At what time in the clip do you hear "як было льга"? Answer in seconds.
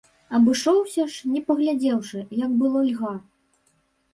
2.43-3.13